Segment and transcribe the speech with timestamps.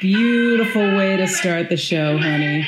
[0.00, 2.66] beautiful way to start the show, honey.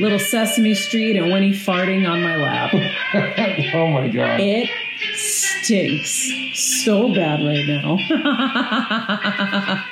[0.00, 2.72] Little Sesame Street and Winnie farting on my lap.
[3.74, 4.38] oh my god.
[4.40, 4.70] It
[5.14, 6.30] stinks
[6.84, 7.98] so bad right now.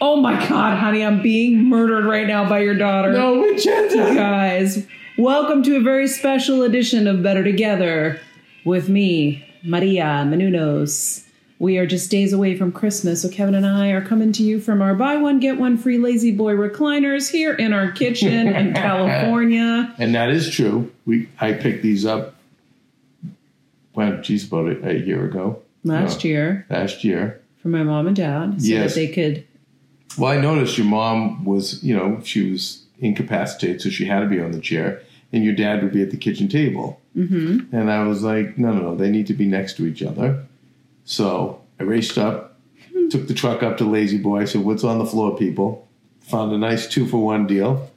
[0.00, 3.12] oh my god, honey, I'm being murdered right now by your daughter.
[3.12, 4.14] No, Vincenza.
[4.14, 4.86] Guys,
[5.18, 8.18] welcome to a very special edition of Better Together
[8.64, 11.29] with me, Maria Menounos.
[11.60, 14.60] We are just days away from Christmas, so Keven and I are coming to you
[14.60, 19.94] from our buy one, get one free La-Z-Boy recliners here in our kitchen in California.
[19.98, 20.90] And that is true.
[21.04, 22.34] We I picked these up.
[23.94, 25.60] Well, geez, about a, a year ago.
[25.84, 27.40] Last No, year Last year.
[27.62, 28.94] for my mom and dad so Yes.
[28.94, 29.44] that they could
[30.16, 34.26] Well, I noticed your mom was, you know, she was incapacitated, so she had to
[34.26, 36.98] be on the chair, and your dad would be at the kitchen table.
[37.14, 37.74] Mm-hmm.
[37.76, 40.46] And I was like, no, no, no, they need to be next to each other.
[41.04, 42.58] So I raced up,
[43.10, 44.40] took the truck up to La-Z-Boy.
[44.40, 45.88] I said, "What's on the floor, people?"
[46.28, 47.90] Found a nice two for one deal,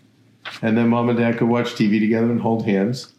[0.62, 3.14] and then mom and dad could watch TV together and hold hands.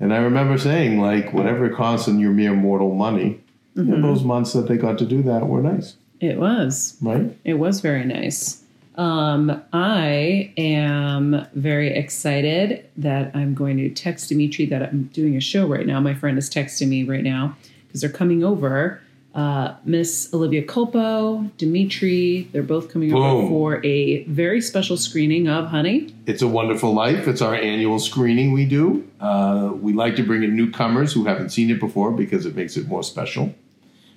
[0.00, 3.40] And I remember saying, like, whatever it costs in your mere mortal money,
[3.74, 7.36] know, those months that they got to do that were nice, it was right?
[7.44, 8.62] It was very nice.
[8.96, 15.40] Um, I am very excited that I'm going to text Dimitri that I'm doing a
[15.40, 16.00] show right now.
[16.00, 17.56] My friend is texting me right now
[17.88, 19.00] because they're coming over.
[19.34, 25.66] Uh, Miss Olivia Culpo, Dimitri, they're both coming over for a very special screening of
[25.66, 26.12] Honey.
[26.26, 27.28] It's a Wonderful Life.
[27.28, 29.08] It's our annual screening we do.
[29.20, 32.76] Uh, we like to bring in newcomers who haven't seen it before because it makes
[32.76, 33.54] it more special.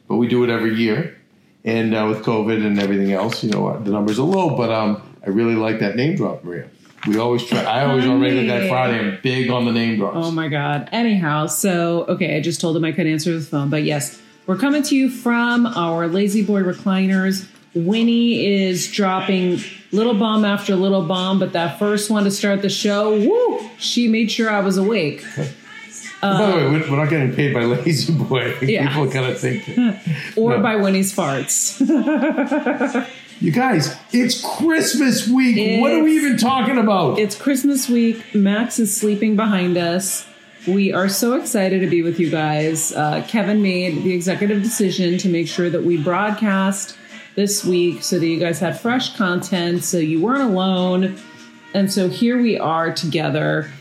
[0.08, 1.18] But we do it every year.
[1.64, 4.58] And uh, with COVID and everything else, you know, the numbers are low.
[4.58, 6.68] But um, I really like that name drop, Maria.
[7.08, 7.64] We always try.
[7.64, 8.68] I always on Regular Guy.
[8.68, 9.00] Friday.
[9.00, 10.18] I'm big on the name drops.
[10.18, 10.88] Oh my God.
[10.92, 14.58] Anyhow, so, okay, I just told him I couldn't answer the phone, but yes, we're
[14.58, 17.48] coming to you from our La-Z-Boy recliners.
[17.74, 19.60] Winnie is dropping
[19.92, 24.08] little bomb after little bomb, but that first one to start the show, woo, she
[24.08, 25.24] made sure I was awake.
[26.22, 28.56] By the way, we're, we're not getting paid by Lazy Boy.
[28.62, 28.90] Yeah.
[28.90, 29.68] People kind of think.
[30.38, 30.62] Or No.
[30.62, 31.82] by Winnie's farts.
[33.42, 35.82] You guys, it's Christmas week.
[35.82, 37.18] what are we even talking about?
[37.18, 38.36] It's Christmas week.
[38.36, 40.28] Max is sleeping behind us.
[40.68, 42.94] We are so excited to be with you guys.
[42.94, 46.96] Uh, Keven made the executive decision to make sure that we broadcast
[47.34, 51.18] this week so that you guys had fresh content, so you weren't alone.
[51.74, 53.72] And so here we are together.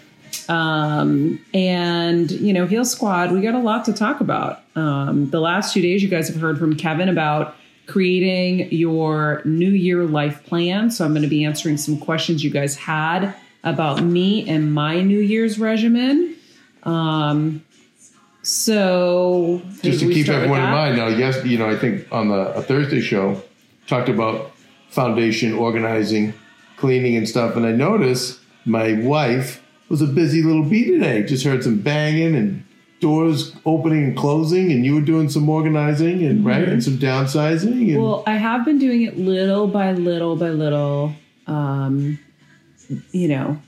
[0.49, 4.62] Um, and, you know, Heal Squad, we got a lot to talk about.
[4.75, 7.56] Um, the last two days, you guys have heard from Keven about
[7.90, 10.90] creating your New Year life plan.
[10.90, 13.34] So I'm going to be answering some questions you guys had
[13.64, 16.36] about me and my New Year's regimen.
[16.84, 17.64] Um,
[18.42, 22.54] so just to keep everyone in mind now yes you know i think on the
[22.54, 23.40] a thursday show
[23.86, 24.52] talked about
[24.88, 26.32] foundation organizing
[26.78, 31.44] cleaning and stuff and i noticed my wife was a busy little bee today just
[31.44, 32.64] heard some banging and
[33.00, 37.93] doors opening and closing and you were doing some organizing and right and some downsizing
[37.93, 41.12] and Well, I have been doing it little by little by little,
[41.47, 42.19] um,
[43.12, 43.61] you know,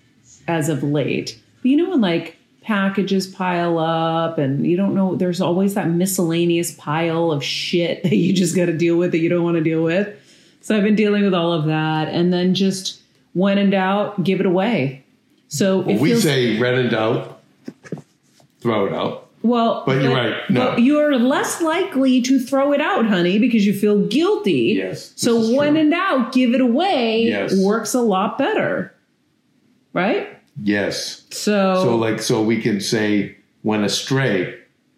[0.46, 1.40] as of late.
[1.62, 5.88] But you know when like packages pile up and you don't know, there's always that
[5.88, 9.56] miscellaneous pile of shit that you just got to deal with that you don't want
[9.56, 10.18] to deal with.
[10.60, 13.00] So I've been dealing with all of that, and then just
[13.32, 15.04] when in doubt, give it away.
[15.48, 17.42] So Well, we feels, say rent it out
[18.62, 20.70] throw it out well, but you're right, no.
[20.70, 24.74] but you're less likely to throw it out, honey, because you feel guilty.
[24.76, 27.24] Yes, So when in doubt, give it away.
[27.24, 27.56] Yes.
[27.56, 28.94] Works a lot better,
[29.92, 30.28] right?
[30.62, 34.54] yes So, so like so we can say when astray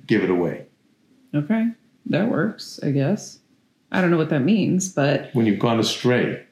[0.08, 0.66] give it away
[1.34, 1.68] okay,
[2.06, 3.38] that works, I guess.
[3.90, 6.44] I don't know what that means, but when you've gone astray,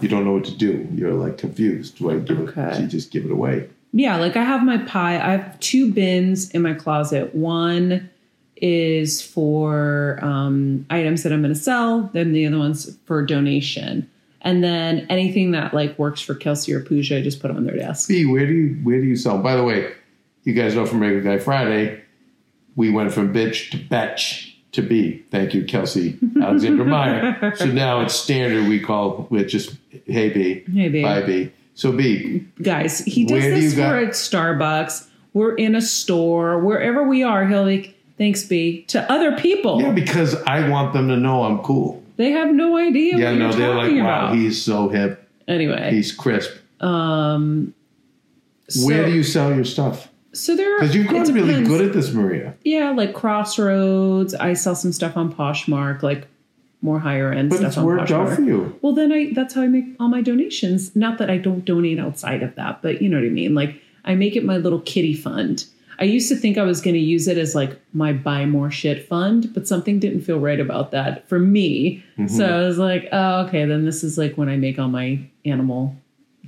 [0.00, 0.88] you don't know what to do.
[0.94, 1.98] You're like confused.
[1.98, 2.48] Do I give it?
[2.56, 2.76] Okay.
[2.76, 3.68] Do you just give it away?
[3.92, 5.16] Yeah, like I have my pie.
[5.16, 7.34] I have two bins in my closet.
[7.34, 8.08] One
[8.56, 12.10] is for um, items that I'm going to sell.
[12.12, 14.08] Then the other one's for donation.
[14.42, 17.76] And then anything that like works for Kelsey or Pooja, I just put on their
[17.76, 18.08] desk.
[18.08, 19.38] B, where do you where do you sell?
[19.38, 19.92] By the way,
[20.44, 22.00] you guys know from Regular Guy Friday,
[22.76, 24.46] we went from bitch to betch.
[24.72, 25.24] to B.
[25.30, 27.54] Thank you, Kelsey Alexandra Meyer.
[27.56, 28.66] So now it's standard.
[28.68, 29.76] We call it just
[30.06, 31.02] hey B, Hey, B.
[31.02, 31.50] bye B.
[31.74, 35.06] So B, Guys, he does do this you got- for at Starbucks.
[35.32, 37.46] We're in a store, wherever we are.
[37.46, 39.80] He'll like, thanks, B, to other people.
[39.80, 42.02] yeah, because I want them to know I'm cool.
[42.16, 44.34] They have no idea Yeah, what no, you're they're like, talking wow, about.
[44.36, 45.26] he's so hip.
[45.48, 46.50] anyway, He's crisp.
[46.82, 47.72] um,
[48.84, 50.08] Where do you sell your stuff?
[50.32, 52.54] So there, Because you've gotten really good at this, Maria.
[52.64, 54.34] yeah, like Crossroads.
[54.34, 56.28] I sell some stuff on Poshmark, like
[56.82, 58.78] more higher end But stuff it's on worked out for you.
[58.82, 60.94] Well, then I that's how I make all my donations.
[60.96, 63.54] Not that I don't donate outside of that, but you know what I mean.
[63.54, 65.64] Like I make it my little kitty fund.
[65.98, 68.70] I used to think I was going to use it as like my buy more
[68.70, 72.02] shit fund, but something didn't feel right about that for me.
[72.16, 72.28] Mm-hmm.
[72.28, 75.20] So I was like, oh, okay, then this is like when I make all my
[75.44, 75.94] animal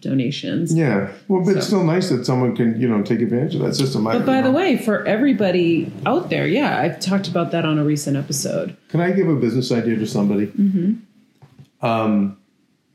[0.03, 0.75] donations.
[0.75, 1.11] Yeah.
[1.29, 4.07] Well, but it's still nice that someone can, you know, take advantage of that system.
[4.07, 7.79] I- But by the way, for everybody out there, yeah, I've talked about that on
[7.79, 8.77] a recent episode.
[8.89, 10.49] Can I give a business idea to somebody?
[10.49, 11.87] Mm-hmm.
[11.87, 12.37] Um,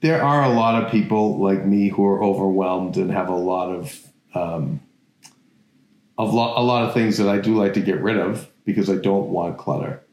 [0.02, 3.70] there are a lot of people like me who are overwhelmed and have a lot
[3.74, 4.00] of
[4.36, 4.80] um,
[6.18, 8.90] of lo- a lot of things that I do like to get rid of because
[8.90, 10.04] I don't want clutter.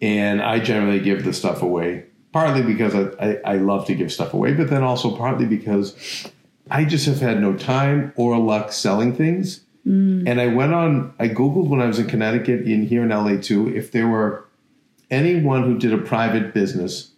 [0.00, 2.04] And I generally give the stuff away,
[2.34, 6.28] partly because I, I, I love to give stuff away, but then also partly because
[6.68, 9.60] I just have had no time or luck selling things.
[9.86, 10.28] Mm.
[10.28, 13.36] And I went on, I Googled when I was in Connecticut, in here in LA
[13.36, 14.48] too, if there were
[15.12, 17.12] anyone who did a private business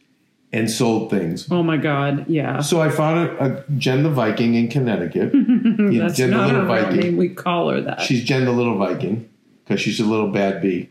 [0.52, 1.50] and sold things.
[1.50, 2.60] Oh my god, yeah.
[2.60, 5.30] So I found a, a Jen the Viking in Connecticut.
[5.32, 7.00] That's Jen the not Little a real Viking.
[7.00, 7.16] name.
[7.16, 8.02] We call her that.
[8.02, 9.30] She's Jen the Little Viking
[9.64, 10.90] because she's a little bad bee.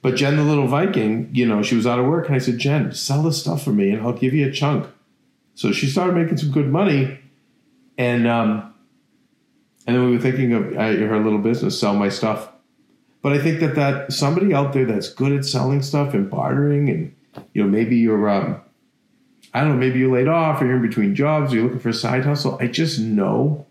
[0.00, 2.58] But Jen the Little Viking, you know, she was out of work, and I said,
[2.58, 4.86] Jen, sell this stuff for me, and I'll give you a chunk.
[5.54, 7.18] So she started making some good money,
[7.96, 8.72] and um,
[9.86, 12.48] and then we were thinking of uh, her little business, sell my stuff.
[13.22, 16.88] But I think that that somebody out there that's good at selling stuff and bartering,
[16.88, 17.14] and
[17.52, 18.60] you know, maybe you're, um,
[19.52, 21.80] I don't know, maybe you're laid off or you're in between jobs, or you're looking
[21.80, 22.56] for a side hustle.
[22.60, 23.66] I just know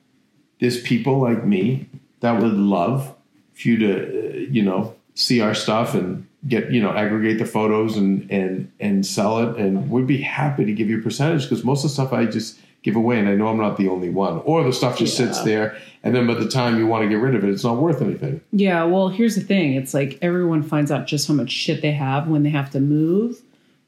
[0.59, 1.87] there's people like me
[2.19, 3.15] that would love
[3.53, 7.45] for you to, uh, you know, see our stuff and get, you know, aggregate the
[7.45, 11.43] photos and and and sell it, and we'd be happy to give you a percentage
[11.43, 13.89] because most of the stuff I just give away, and I know I'm not the
[13.89, 17.03] only one, or the stuff just sits there, and then by the time you want
[17.03, 18.39] to get rid of it, it's not worth anything.
[18.51, 19.73] Yeah, well, here's the thing.
[19.73, 22.79] It's like everyone finds out just how much shit they have when they have to
[22.79, 23.41] move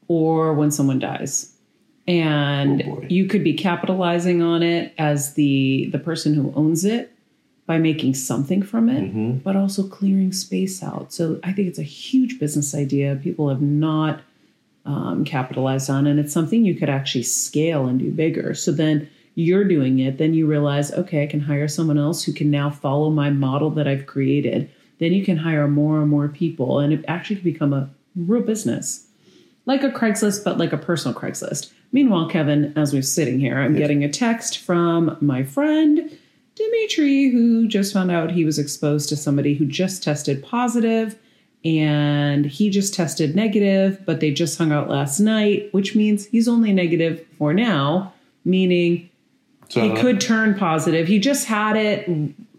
[0.08, 1.52] or when someone dies.
[2.08, 7.12] And Oh, you could be capitalizing on it as the the person who owns it
[7.70, 9.30] by making something from it, Mm-hmm.
[9.46, 11.12] but also clearing space out.
[11.12, 13.14] So I think it's a huge business idea.
[13.22, 14.22] People have not
[14.84, 18.54] um, capitalized on, and it's something you could actually scale and do bigger.
[18.54, 22.32] So then you're doing it, then you realize, okay, I can hire someone else who
[22.32, 24.68] can now follow my model that I've created.
[24.98, 28.42] Then you can hire more and more people, and it actually can become a real
[28.42, 29.06] business,
[29.64, 31.70] like a Craigslist, but like a personal Craigslist.
[31.92, 36.18] Meanwhile, Keven, as we're sitting here, I'm getting a text from my friend
[36.60, 41.18] Dimitri, who just found out he was exposed to somebody who just tested positive
[41.64, 46.48] and he just tested negative, but they just hung out last night, which means he's
[46.48, 48.12] only negative for now,
[48.44, 49.10] meaning
[49.68, 51.06] So he uh, could turn positive.
[51.06, 52.08] He just had it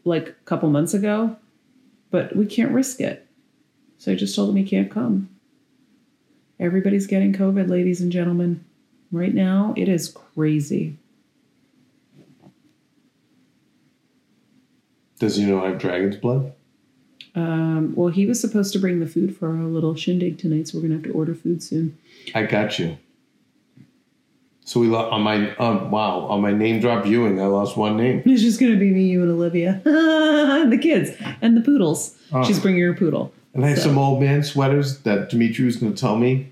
[0.03, 1.35] like a couple months ago,
[2.09, 3.27] but we can't risk it.
[3.97, 5.29] So I just told him he can't come.
[6.59, 8.63] Everybody's getting COVID, ladies and gentlemen.
[9.11, 10.97] Right now, it is crazy.
[15.21, 16.51] Does he know I have dragon's blood?
[17.35, 20.77] Um, well, he was supposed to bring the food for our little shindig tonight, so
[20.79, 21.95] we're gonna have to order food soon.
[22.33, 22.97] I got you.
[24.65, 27.39] So we lost on my um, wow on my name drop viewing.
[27.39, 28.23] I lost one name.
[28.25, 32.17] It's just gonna be me, you, and Olivia, and the kids, and the poodles.
[32.33, 32.43] Oh.
[32.43, 33.31] She's bringing her poodle.
[33.53, 36.50] And I have So- some old man sweaters that Dimitri was going to tell me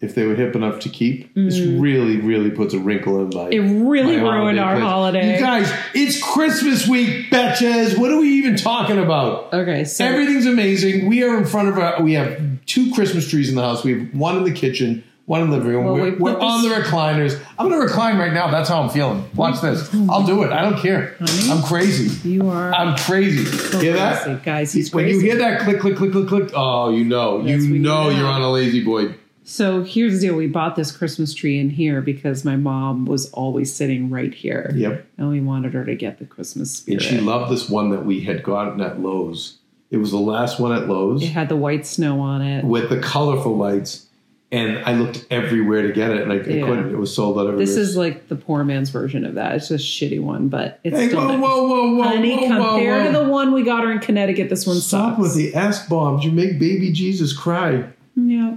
[0.00, 1.32] if they were hip enough to keep.
[1.34, 3.50] This really, really puts a wrinkle in my.
[3.50, 3.52] Mm.
[3.52, 4.90] It really my ruined our plans.
[4.90, 5.34] holiday.
[5.34, 7.98] You guys, it's Christmas week, betches.
[7.98, 9.52] What are we even talking about?
[9.54, 11.08] Okay, so Everything's amazing.
[11.08, 12.02] We are in front of our.
[12.02, 13.82] We have two Christmas trees in the house.
[13.84, 15.84] We have one in the kitchen, one in the living room.
[15.84, 17.40] Well, we we're we're on the recliners.
[17.58, 18.50] I'm going to recline right now.
[18.50, 19.24] That's how I'm feeling.
[19.34, 19.88] Watch this.
[20.10, 20.50] I'll do it.
[20.52, 21.16] I don't care.
[21.18, 21.50] Honey?
[21.50, 22.28] I'm crazy.
[22.28, 23.44] you are I'm crazy.
[23.46, 24.24] so hear that?
[24.24, 24.40] crazy.
[24.44, 24.72] guys.
[24.72, 25.18] He's when crazy.
[25.18, 27.78] you hear that click, click, click, click, click, oh, you know, That's you when you
[27.78, 28.16] know know.
[28.18, 29.14] you're on a La-Z-Boy.
[29.46, 33.30] So here's the deal: we bought this Christmas tree in here because my mom was
[33.32, 34.72] always sitting right here.
[34.74, 35.06] Yep.
[35.18, 37.02] and we wanted her to get the Christmas spirit.
[37.02, 39.58] And she loved this one that we had gotten at Lowe's.
[39.90, 42.64] It was the last one at Lowe's it had the white snow on it.
[42.64, 44.06] with the colorful lights.
[44.50, 46.66] and I looked everywhere to get it, and I, Yeah.
[46.66, 46.90] couldn't.
[46.90, 47.56] It was sold out.
[47.58, 49.56] This is like the poor man's version of that.
[49.56, 51.40] It's just a shitty one, but it's Hey, still whoa, nice.
[51.40, 53.12] whoa, whoa, whoa, Honey, whoa, whoa, compared whoa.
[53.20, 55.20] to the one we got her in Connecticut, this one Stop sucks.
[55.20, 56.24] with the S bombs.
[56.24, 57.84] You make baby Jesus cry.
[58.16, 58.56] yeah.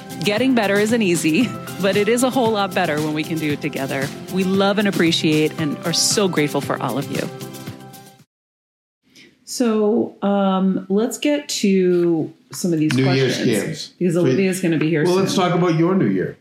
[0.23, 1.47] Getting better isn't easy,
[1.81, 4.07] but it is a whole lot better when we can do it together.
[4.33, 7.27] We love and appreciate and are so grateful for all of you.
[9.45, 13.97] So um, let's get to some of these New Year's questions scams.
[13.97, 15.03] because Olivia's going to be here.
[15.03, 15.23] Well, soon.
[15.23, 16.37] let's talk about your New Year.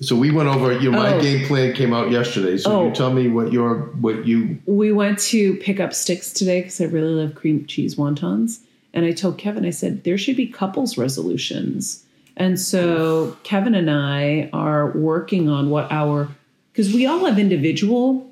[0.00, 0.72] So we went over.
[0.78, 1.20] You know, my Oh.
[1.20, 2.56] game plan came out yesterday.
[2.56, 2.88] So Oh.
[2.88, 4.58] you tell me what your what you.
[4.66, 8.60] we went to Pick Up Stix today because I really love cream cheese wontons.
[8.94, 12.04] And I told Keven, I said, there should be couples resolutions.
[12.36, 16.28] And so Keven and I are working on what our,
[16.72, 18.28] because we all have individual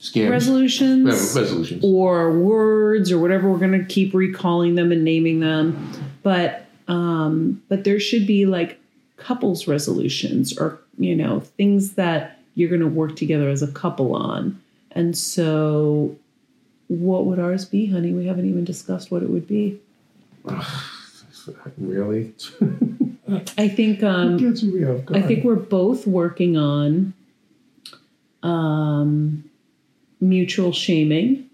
[0.00, 0.30] Scams.
[0.30, 1.84] resolutions Re- resolutions.
[1.84, 5.92] or words or whatever we're going to keep recalling them and naming them
[6.24, 8.80] but um but there should be like
[9.16, 14.16] couples resolutions or you know things that you're going to work together as a couple
[14.16, 14.60] on
[14.90, 16.16] and so
[16.88, 19.78] what would ours be honey we haven't even discussed what it would be
[21.78, 22.32] Really?
[23.58, 25.26] i think um Gets me off I guard.
[25.26, 27.14] think we're both working on
[28.42, 29.44] um,
[30.20, 31.48] mutual shaming,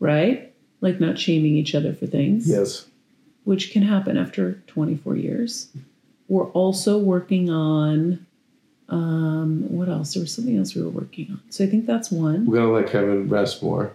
[0.00, 0.52] right?
[0.80, 2.86] Like not shaming each other for things, Yes.
[3.44, 5.68] which can happen after 24 years.
[6.28, 8.26] We're also working on
[8.88, 10.14] um, what else?
[10.14, 11.40] There was something else we were working on.
[11.50, 12.46] So I think that's one.
[12.46, 13.92] We're gonna let Keven rest more.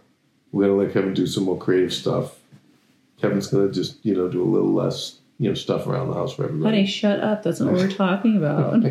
[0.51, 2.37] We're gonna let Keven do some more creative stuff.
[3.19, 6.33] Keven's gonna just you know do a little less you know stuff around the house
[6.35, 6.77] for everybody.
[6.77, 7.43] Honey, shut up.
[7.43, 8.83] That's not what we're talking about.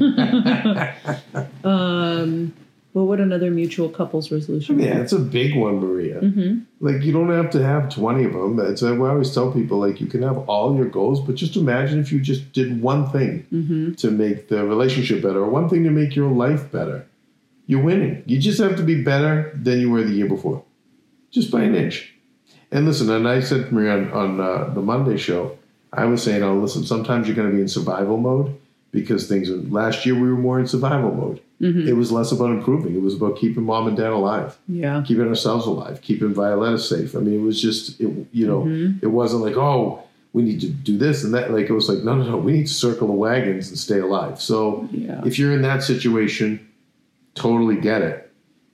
[1.64, 2.54] um,
[2.92, 4.78] what another mutual couples resolution?
[4.78, 6.20] Yeah, it's a big one, Maria.
[6.20, 8.58] hmm Like you don't have to have twenty of them.
[8.60, 11.56] It's like, I always tell people like you can have all your goals, but just
[11.56, 15.68] imagine if you just did one thing hmm to make the relationship better, or one
[15.68, 17.06] thing to make your life better.
[17.66, 18.22] You're winning.
[18.26, 20.64] You just have to be better than you were the year before,
[21.30, 22.12] just by an inch.
[22.70, 25.56] And listen, and I said to Maria on, on uh, the Monday show,
[25.92, 28.54] I was saying, oh, listen, sometimes you're going to be in survival mode
[28.92, 29.50] because things.
[29.50, 31.40] Are, last year we were more in survival mode.
[31.60, 32.94] hmm It was less about improving.
[32.94, 35.02] It was about keeping mom and dad alive Yeah.
[35.06, 37.14] keeping ourselves alive, keeping Violetta safe.
[37.14, 39.02] I mean, it was just, it, you know, Mhm.
[39.02, 40.00] it wasn't like, oh,
[40.32, 41.52] we need to do this and that.
[41.52, 43.98] Like, it was like, no, no, no, we need to circle the wagons and stay
[43.98, 44.40] alive.
[44.40, 45.20] So Yeah.
[45.26, 46.58] if you're in that situation,
[47.34, 48.30] totally get it.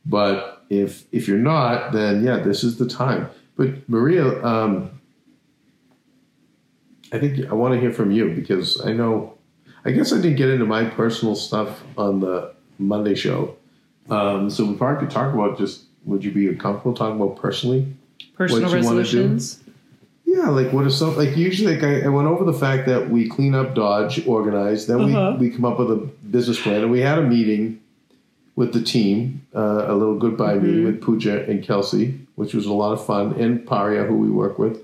[0.06, 3.26] But if if you're not, then yeah, this is the time.
[3.56, 4.90] But Maria, um,
[7.12, 9.34] I think I want to hear from you because I know,
[9.84, 13.56] I guess I didn't get into my personal stuff on the Monday show.
[14.10, 17.86] Um, so we probably could talk about just would you be comfortable talking about personally?
[18.34, 19.18] Personal what you wanna do.
[19.18, 19.60] resolutions.
[20.24, 23.08] Yeah, like what is some like usually like I, I went over the fact that
[23.10, 25.36] we clean up, dodge, organize, then Uh-huh.
[25.38, 25.96] we we come up with a
[26.30, 27.80] business plan, and we had a meeting
[28.54, 30.66] with the team, uh, a little goodbye Mm-hmm.
[30.66, 34.28] meeting with Pooja and Kelsey, which was a lot of fun, and Paria, who we
[34.30, 34.82] work with,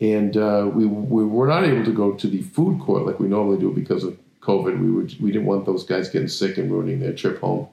[0.00, 3.28] and uh, we we were not able to go to the food court like we
[3.28, 4.80] normally do because of COVID.
[4.80, 7.68] We would we didn't want those guys getting sick and ruining their trip home,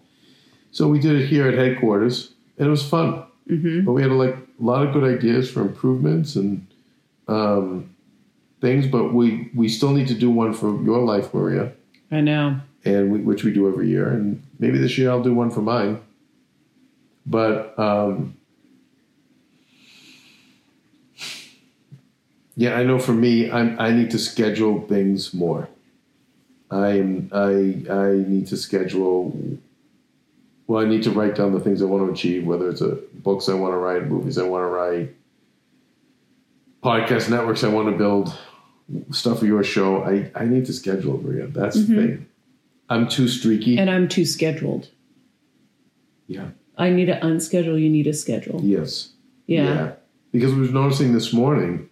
[0.71, 3.23] so we did it here at headquarters, and it was fun.
[3.47, 6.65] hmm But we had like a lot of good ideas for improvements and
[7.27, 7.93] um,
[8.61, 8.87] things.
[8.87, 11.71] But we we still need to do one for your life, Maria,
[12.11, 12.61] I know.
[12.85, 14.07] and we, which we do every year.
[14.09, 15.99] And maybe this year I'll do one for mine.
[17.25, 18.35] But um,
[22.55, 25.69] yeah, I know for me, I'm, I need to schedule things more.
[26.69, 29.37] I'm I I need to schedule.
[30.67, 32.97] Well, I need to write down the things I want to achieve, whether it's a
[33.13, 35.15] books I want to write, movies I want to write,
[36.81, 38.37] podcast networks I want to build,
[39.11, 40.03] stuff for your show.
[40.03, 41.47] I, I need to schedule Maria.
[41.47, 41.95] That's the mm-hmm.
[41.95, 42.27] thing.
[42.89, 43.77] I'm too streaky.
[43.77, 44.89] And I'm too scheduled.
[46.27, 46.49] yeah.
[46.77, 47.79] I need to unschedule.
[47.79, 48.59] You need to schedule.
[48.63, 49.11] Yes.
[49.45, 49.93] Yeah.
[50.31, 51.89] Because we was noticing this morning.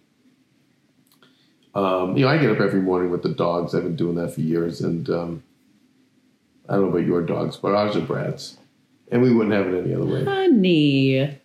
[1.80, 3.74] Um, you know, I get up every morning with the dogs.
[3.74, 5.42] I've been doing that for years, and um,
[6.68, 8.56] I don't know about your dogs, but ours are brats,
[9.10, 10.24] and we wouldn't have it any other way.
[10.24, 11.38] Honey,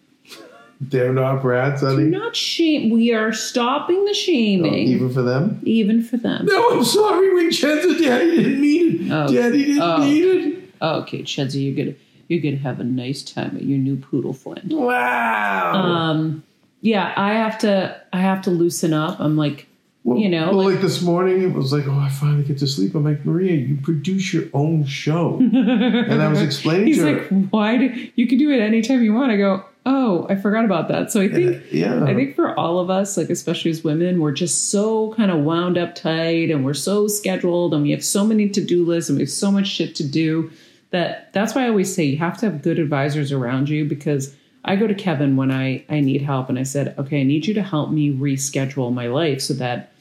[0.82, 2.04] They're not brats, honey.
[2.04, 2.90] do not shame.
[2.90, 5.62] We are stopping the Oh, shaming, even for them.
[5.64, 6.46] even for them.
[6.48, 7.98] No, I'm sorry, Vincenzo.
[8.04, 9.12] Daddy didn't mean it.
[9.12, 9.28] Oh.
[9.34, 9.98] Daddy didn't Oh.
[10.00, 10.70] mean it.
[10.82, 11.96] Okay, Chedzi, you're gonna
[12.28, 14.72] you're gonna have a nice time at your new poodle friend.
[14.74, 15.74] Wow.
[15.76, 16.44] Um,
[16.82, 19.20] yeah, I have to I have to loosen up.
[19.20, 19.68] I'm like,
[20.06, 22.60] Well, you know, well, like- like, this morning, it was like, oh, I finally get
[22.60, 22.94] to sleep.
[22.94, 27.28] I'm like, Maria, you produce your own show, and I was explaining he's to like,
[27.28, 29.32] her, why do you can do it anytime you want?
[29.32, 31.12] I go, oh, I forgot about that.
[31.12, 34.20] So I think uh, yeah, I think for all of us, like especially as women,
[34.22, 38.06] we're just so kind of wound up tight and we're so scheduled and we have
[38.06, 40.52] so many to-do lists and we have so much shit to do
[40.92, 44.36] that that's why I always say you have to have good advisors around you because
[44.64, 47.48] I go to Keven when I I need help and I said, "Okay, I need
[47.48, 49.92] you to help me reschedule my life so that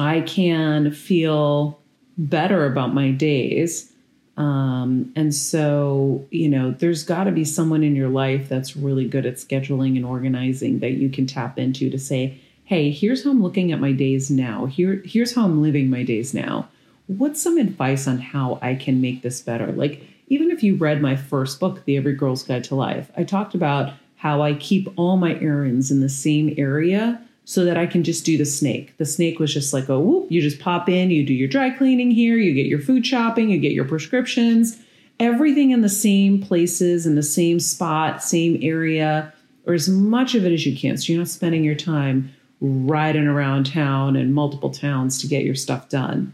[0.00, 1.78] I can feel
[2.16, 3.92] better about my days."
[4.38, 9.06] Um, and so, you know, there's got to be someone in your life that's really
[9.06, 13.30] good at scheduling and organizing that you can tap into to say, "Hey, here's how
[13.30, 14.64] I'm looking at my days now.
[14.64, 16.68] Here, here's how I'm living my days now.
[17.06, 21.02] What's some advice on how I can make this better?" Like, even if you read
[21.02, 24.88] my first book, The Every Girl's Guide to Life, I talked about how I keep
[24.96, 28.96] all my errands in the same area so that I can just do the snake.
[28.98, 31.70] The snake was just like, oh, whoop, you just pop in, you do your dry
[31.70, 34.78] cleaning here, you get your food shopping, you get your prescriptions,
[35.18, 39.32] everything in the same places, in the same spot, same area,
[39.66, 40.96] or as much of it as you can.
[40.96, 45.56] So you're not spending your time riding around town and multiple towns to get your
[45.56, 46.32] stuff done.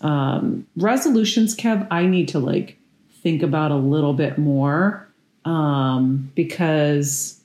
[0.00, 2.78] Um, resolutions, Kev, I need to like
[3.20, 5.08] think about a little bit more
[5.44, 7.35] um, because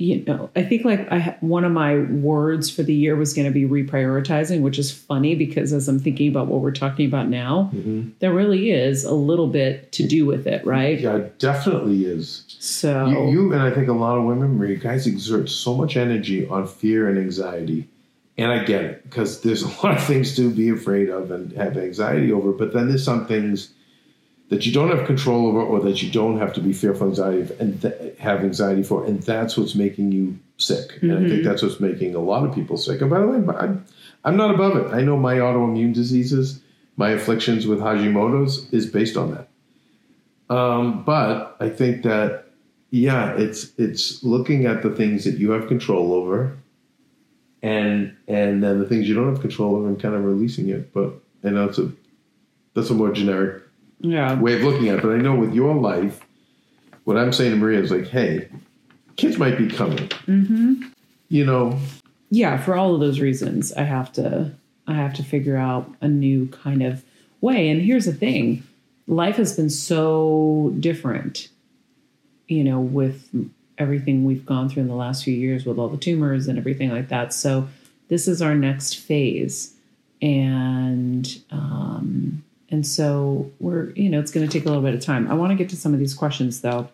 [0.00, 3.46] you know I think like I one of my words for the year was going
[3.46, 7.28] to be reprioritizing, which is funny because as I'm thinking about what we're talking about
[7.28, 8.10] now, mm-hmm.
[8.18, 10.98] there really is a little bit to do with it, right?
[10.98, 12.44] yeah, it definitely is.
[12.58, 15.96] So You, you and I think a lot of women, Maria, guys exert so much
[15.96, 17.88] energy on fear and anxiety.
[18.38, 21.52] And I get it because there's a lot of things to be afraid of and
[21.52, 22.52] have anxiety over.
[22.52, 23.74] But then there's some things
[24.50, 27.40] that you don't have control over or that you don't have to be fearful anxiety
[27.40, 29.04] of and th- have anxiety for.
[29.06, 30.98] And that's what's making you sick.
[31.02, 33.00] And I think that's what's making a lot of people sick.
[33.00, 33.84] And by the way, I'm,
[34.24, 34.92] I'm not above it.
[34.92, 36.60] I know my autoimmune diseases,
[36.96, 40.54] my afflictions with Hashimoto's is based on that.
[40.54, 42.46] Um, but I think that
[42.90, 46.58] yeah, it's it's looking at the things that you have control over,
[47.62, 50.92] and and then the things you don't have control over, and kind of releasing it.
[50.92, 51.12] But
[51.44, 51.92] I know it's a
[52.74, 53.59] that's a more generic
[54.00, 55.02] yeah, way of looking at it.
[55.02, 56.20] But I know with your life,
[57.04, 58.48] what I'm saying to Maria is like, hey,
[59.16, 60.08] kids might be coming.
[60.26, 60.88] Mm-hmm.
[61.28, 61.78] You know,
[62.30, 64.50] yeah for all of those reasons i have to
[64.86, 67.04] i have to figure out a new kind of
[67.40, 68.62] way and here's the thing
[69.06, 71.48] life has been so different
[72.48, 73.28] you know with
[73.78, 76.90] everything we've gone through in the last few years with all the tumors and everything
[76.90, 77.68] like that so
[78.08, 79.74] this is our next phase
[80.22, 85.00] and um and so we're you know it's going to take a little bit of
[85.00, 85.30] time.
[85.30, 86.88] I want to get to some of these questions though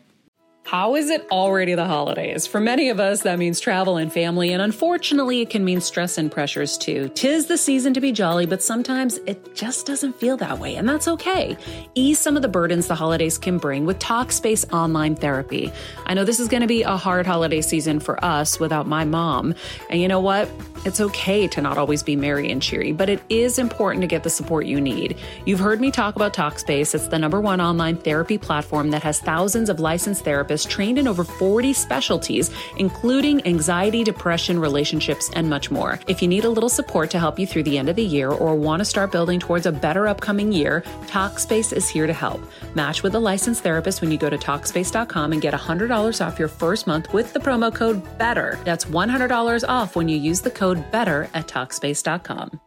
[0.66, 2.48] How is it already the holidays?
[2.48, 6.18] For many of us, that means travel and family, and unfortunately, it can mean stress
[6.18, 7.08] and pressures too.
[7.10, 10.88] Tis the season to be jolly, but sometimes it just doesn't feel that way, and
[10.88, 11.56] that's okay.
[11.94, 15.70] Ease some of the burdens the holidays can bring with Talkspace Online Therapy.
[16.04, 19.04] I know this is going to be a hard holiday season for us without my
[19.04, 19.54] mom,
[19.88, 20.50] and you know what?
[20.84, 24.24] It's okay to not always be merry and cheery, but it is important to get
[24.24, 25.16] the support you need.
[25.44, 26.92] You've heard me talk about Talkspace.
[26.92, 31.08] It's the number one online therapy platform that has thousands of licensed therapists trained in
[31.08, 36.00] over 40 specialties, including anxiety, depression, relationships, and much more.
[36.06, 38.30] If you need a little support to help you through the end of the year
[38.30, 42.40] or want to start building towards a better upcoming year, Talkspace is here to help.
[42.74, 46.48] Match with a licensed therapist when you go to Talkspace.com and get $100 off your
[46.48, 48.58] first month with the promo code BETTER.
[48.64, 52.60] That's $100 off when you use the code BETTER at Talkspace.com.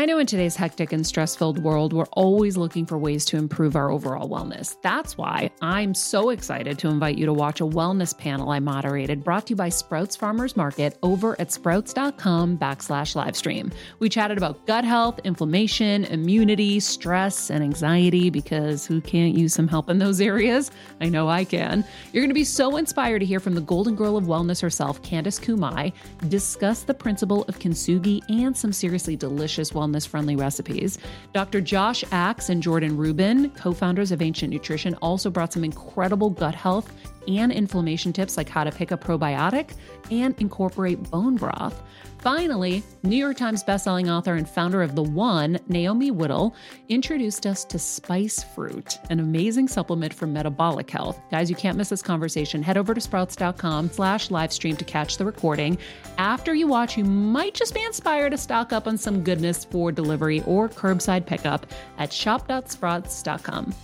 [0.00, 3.36] I know in today's hectic and stress filled world, we're always looking for ways to
[3.36, 4.74] improve our overall wellness.
[4.80, 9.22] That's why I'm so excited to invite you to watch a wellness panel I moderated
[9.22, 13.74] brought to you by Sprouts Farmers Market over at sprouts.com backslash livestream.
[13.98, 19.68] We chatted about gut health, inflammation, immunity, stress, and anxiety because who can't use some
[19.68, 20.70] help in those areas?
[21.02, 21.84] I know I can.
[22.14, 25.02] You're going to be so inspired to hear from the golden girl of wellness herself,
[25.02, 25.92] Candice Kumai,
[26.30, 30.98] discuss the principle of kintsugi and some seriously delicious wellness wellness friendly recipes.
[31.32, 31.60] Dr.
[31.60, 36.54] Josh Axe and Jordan Rubin, co founders of Ancient Nutrition, also brought some incredible gut
[36.54, 36.92] health
[37.28, 39.74] and inflammation tips like how to pick a probiotic
[40.10, 41.82] and incorporate bone broth.
[42.20, 46.54] Finally, New York Times bestselling author and founder of The One, Naomi Whittel,
[46.90, 51.18] introduced us to Spice Fruit, an amazing supplement for metabolic health.
[51.30, 52.62] Guys, you can't miss this conversation.
[52.62, 55.78] Head over to sprouts.com slash livestream to catch the recording.
[56.18, 59.90] After you watch, you might just be inspired to stock up on some goodness for
[59.90, 63.74] delivery or curbside pickup at shop.sprouts.com.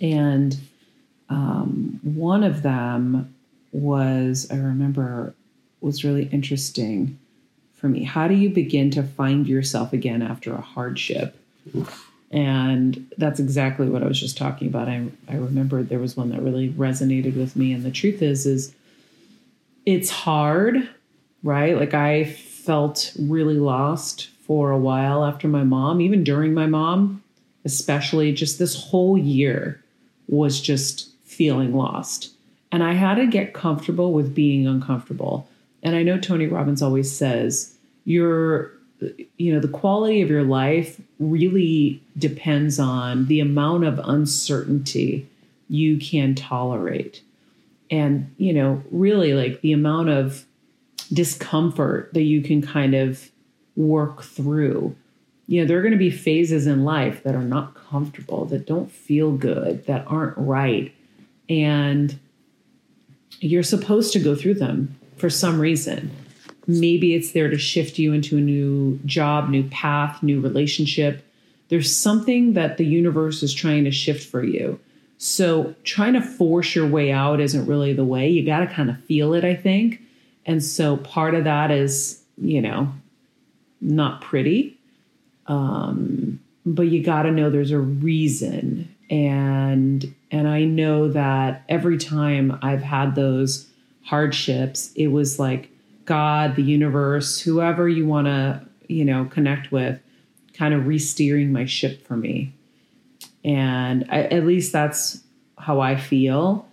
[0.00, 0.58] And
[1.28, 3.34] um, one of them
[3.72, 5.34] was, I remember,
[5.80, 7.18] was really interesting
[7.74, 8.04] for me.
[8.04, 11.36] How do you begin to find yourself again after a hardship?
[12.30, 14.88] And that's exactly what I was just talking about.
[14.88, 17.72] I, I remember there was one that really resonated with me.
[17.72, 18.74] And the truth is, is
[19.84, 20.88] it's hard,
[21.42, 21.76] right?
[21.76, 27.22] Like I felt really lost for a while after my mom, even during my mom,
[27.64, 29.82] especially just this whole year
[30.28, 32.32] was just feeling lost.
[32.72, 35.48] And I had to get comfortable with being uncomfortable.
[35.82, 38.72] And I know Tony Robbins always says, your
[39.36, 45.28] you know, the quality of your life really depends on the amount of uncertainty
[45.68, 47.22] you can tolerate.
[47.90, 50.44] And, you know, really like the amount of
[51.12, 53.30] discomfort that you can kind of
[53.76, 54.96] work through.
[55.48, 58.66] You know, there are going to be phases in life that are not comfortable, that
[58.66, 60.92] don't feel good, that aren't right.
[61.48, 62.18] And
[63.40, 66.10] you're supposed to go through them for some reason.
[66.66, 71.24] Maybe it's there to shift you into a new job, new path, new relationship.
[71.68, 74.80] There's something that the universe is trying to shift for you.
[75.18, 78.28] So, trying to force your way out isn't really the way.
[78.28, 80.02] You got to kind of feel it, I think.
[80.44, 82.92] And so, part of that is, you know,
[83.80, 84.75] not pretty.
[85.48, 91.98] Um, but you got to know there's a reason and and I know that every
[91.98, 93.68] time I've had those
[94.02, 95.70] hardships, it was like
[96.04, 100.00] God, the universe, whoever you want to, you know, connect with,
[100.54, 102.52] kind of re-steering my ship for me.
[103.44, 105.22] And I, at least that's
[105.58, 106.66] how I feel.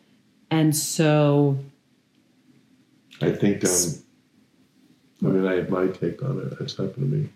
[0.49, 1.57] And so
[3.21, 3.71] I think, um,
[5.23, 6.59] I mean, I have my take on it.
[6.59, 7.29] That's happened to me.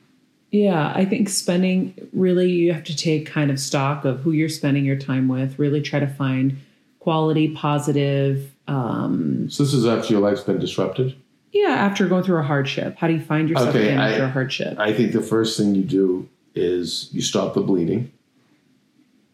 [0.51, 4.47] Yeah, I think spending really, you have to take kind of stock of who you're
[4.49, 6.57] spending your time with, really try to find
[6.99, 8.51] quality, positive.
[8.67, 11.15] Um, so, this is after your life's been disrupted?
[11.51, 12.97] Yeah, after going through a hardship.
[12.97, 14.79] How do you find yourself okay, again after a hardship?
[14.79, 18.11] I think the first thing you do is you stop the bleeding.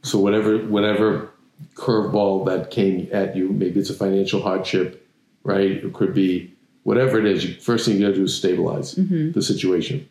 [0.02, 1.30] So, whatever, whatever
[1.76, 5.08] curveball that came at you, maybe it's a financial hardship,
[5.44, 5.72] right?
[5.72, 6.52] It could be
[6.84, 7.46] whatever it is.
[7.46, 9.32] You, first thing you got to do is stabilize mm-hmm.
[9.32, 10.10] the situation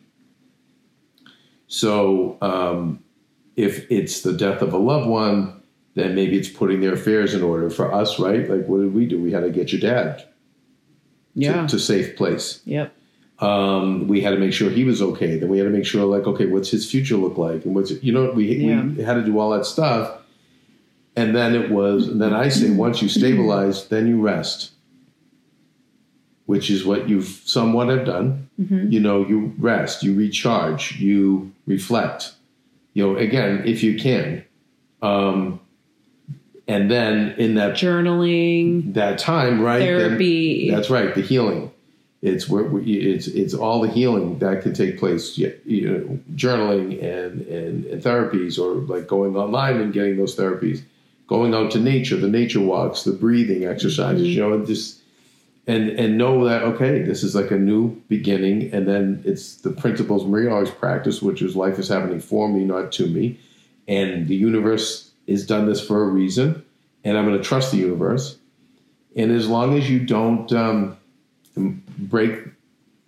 [1.67, 3.03] so um,
[3.55, 5.61] if it's the death of a loved one,
[5.95, 7.69] then maybe it's putting their affairs in order.
[7.69, 8.49] For us, right?
[8.49, 9.21] Like, what did we do?
[9.21, 10.27] We had to get your dad
[11.35, 11.61] yeah.
[11.63, 12.61] to, to safe place.
[12.65, 12.93] Yep.
[13.39, 15.37] Um, we had to make sure he was okay.
[15.37, 17.65] Then we had to make sure, like, okay, what's his future look like?
[17.65, 18.83] And what's you know, we yeah.
[18.83, 20.19] we had to do all that stuff.
[21.15, 24.73] And then it was, and then I say, once you stabilize, then you rest
[26.45, 28.42] which is what you've somewhat have done.
[28.59, 28.91] Mm-hmm.
[28.91, 32.33] You know, you rest, you recharge, you reflect.
[32.93, 34.43] You know, again, if you can.
[35.01, 35.59] Um,
[36.67, 39.79] and then in that journaling, that time, right?
[39.79, 40.67] Therapy.
[40.67, 41.13] Then, that's right.
[41.13, 41.71] The healing.
[42.21, 45.37] It's where it's it's all the healing that can take place.
[45.37, 50.83] You know, journaling and, and and therapies, or like going online and getting those therapies,
[51.27, 54.21] going out to nature, the nature walks, the breathing exercises.
[54.27, 54.37] Mm-hmm.
[54.37, 55.01] You know, just
[55.65, 59.69] and and know that okay, this is like a new beginning, and then it's the
[59.69, 63.39] principles Maria always practiced, which is life is happening for me, not to me,
[63.87, 66.63] and the universe is done this for a reason,
[67.03, 68.37] and I'm going to trust the universe,
[69.15, 70.97] and as long as you don't um,
[71.55, 72.39] break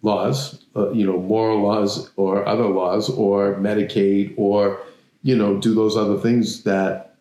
[0.02, 4.80] laws, uh, you know, moral laws or other laws, or Medicaid, or
[5.24, 7.16] you know, do those other things that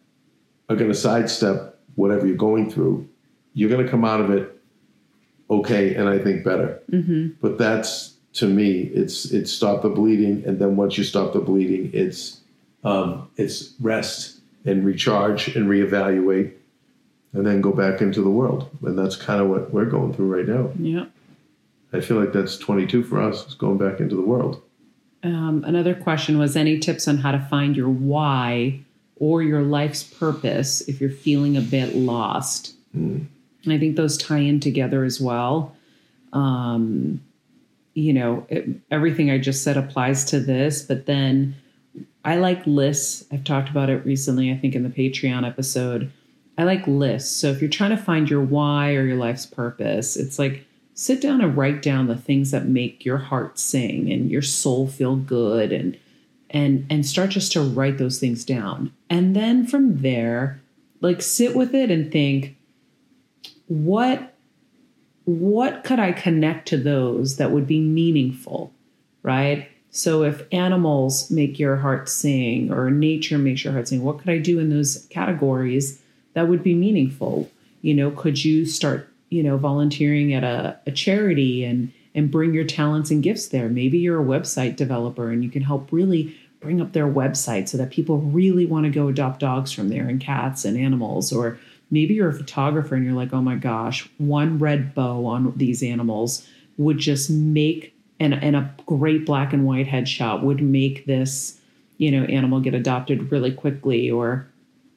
[0.68, 3.08] are going to sidestep whatever you're going through,
[3.54, 4.53] you're going to come out of it
[5.50, 6.80] okay and I think better.
[6.90, 7.30] Mm-hmm.
[7.40, 11.40] But that's to me, it's it's stop the bleeding, and then once you stop the
[11.40, 12.40] bleeding, it's
[12.82, 16.52] um, it's rest and recharge and reevaluate,
[17.32, 18.68] and then go back into the world.
[18.82, 20.70] And that's kind of what we're going through right now.
[20.78, 21.06] Yeah,
[21.92, 23.46] I feel like that's 22 for us.
[23.46, 24.60] Is going back into the world.
[25.22, 28.80] Um, another question was any tips on how to find your why
[29.16, 32.74] or your life's purpose if you're feeling a bit lost.
[32.94, 33.26] Mm.
[33.64, 35.76] And I think those tie in together as well.
[36.32, 37.22] Um,
[37.94, 41.54] you know, it, everything I just said applies to this, but then
[42.24, 43.24] I like lists.
[43.32, 46.10] I've talked about it recently, I think in the Patreon episode.
[46.56, 47.34] I like lists.
[47.36, 51.20] So if you're trying to find your why or your life's purpose, it's like sit
[51.20, 55.16] down and write down the things that make your heart sing and your soul feel
[55.16, 55.98] good and
[56.50, 58.92] and and start just to write those things down.
[59.10, 60.60] And then from there,
[61.00, 62.56] like sit with it and think
[63.66, 64.34] what
[65.24, 68.72] what could I connect to those that would be meaningful,
[69.22, 69.68] right?
[69.90, 74.28] So if animals make your heart sing or nature makes your heart sing, what could
[74.28, 76.02] I do in those categories
[76.34, 77.50] that would be meaningful?
[77.80, 82.54] You know, could you start, you know, volunteering at a, a charity and and bring
[82.54, 83.68] your talents and gifts there?
[83.68, 87.78] Maybe you're a website developer and you can help really bring up their website so
[87.78, 91.58] that people really want to go adopt dogs from there and cats and animals or
[91.90, 95.82] maybe you're a photographer and you're like, oh my gosh, one red bow on these
[95.82, 101.60] animals would just make and and a great black and white headshot would make this
[101.98, 104.48] you know animal get adopted really quickly or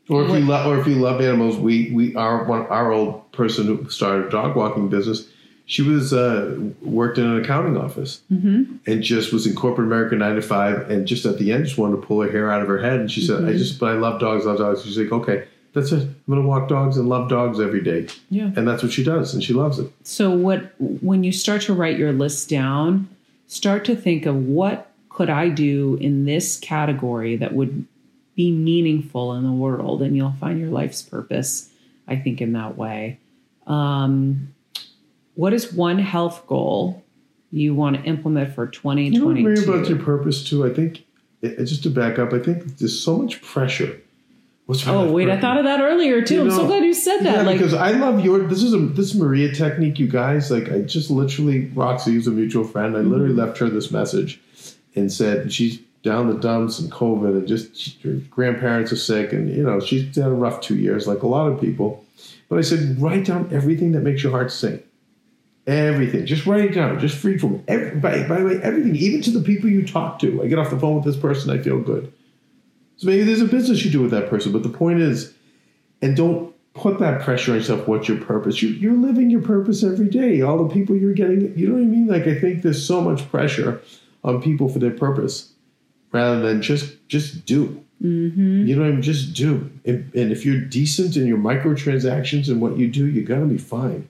[0.10, 3.32] or if you love or if you love animals we we our one our old
[3.32, 5.28] person who started a dog walking business
[5.69, 8.78] she was uh, worked in an accounting office mm-hmm.
[8.89, 11.78] and just was in corporate America nine to five and just at the end just
[11.78, 13.50] wanted to pull her hair out of her head and she said Mm-hmm.
[13.50, 16.01] I just but I love dogs love dogs she's like okay that's it.
[16.01, 18.08] I'm gonna walk dogs and love dogs every day.
[18.30, 18.51] Yeah.
[18.56, 19.91] And that's what she does and she loves it.
[20.03, 23.10] So what when you start to write your list down
[23.47, 27.86] start to think of what could i do in this category that would
[28.36, 31.69] be meaningful in the world and you'll find your life's purpose
[32.08, 33.19] i think in that way.
[33.65, 34.53] Um,
[35.36, 37.03] what is one health goal
[37.51, 39.13] you want to implement for 2022?
[39.13, 40.65] you know what, Mary, 2022 about your purpose too?
[40.65, 41.06] I think
[41.43, 44.01] just to back up I think there's so much pressure
[44.67, 47.19] what's oh wait i thought of that earlier too You i'm so glad you said
[47.21, 48.47] that Yeah, like because I love your.
[48.47, 50.51] This is a this Maria technique, you guys.
[50.51, 53.39] Like I just literally, Roxy, is a mutual friend, I literally Mm-hmm.
[53.39, 54.39] left her this message,
[54.95, 59.34] and said she's down the dumps and COVID, and just she, her grandparents are sick,
[59.34, 62.06] and you know she's had a rough two years, like a lot of people.
[62.49, 64.82] But I said, write down everything that makes your heart sing.
[65.65, 67.91] Everything, just write it down, just free from every.
[67.99, 70.41] By, by the way, everything, even to the people you talk to.
[70.41, 72.13] I get off the phone with this person, I feel good.
[72.97, 75.33] So maybe there's a business you do with that person, but the point is,
[76.01, 77.88] and don't put that pressure on yourself.
[77.88, 78.62] What's your purpose?
[78.62, 80.41] You, you're living your purpose every day.
[80.41, 82.07] All the people you're getting, you know what I mean?
[82.07, 83.81] Like I think there's so much pressure
[84.23, 85.53] on people for their purpose,
[86.12, 87.83] rather than just just do.
[88.01, 88.67] mm-hmm.
[88.67, 89.01] You know what I mean?
[89.01, 89.71] Just do.
[89.86, 93.57] And, and if you're decent in your microtransactions and what you do, you're gonna be
[93.57, 94.07] fine.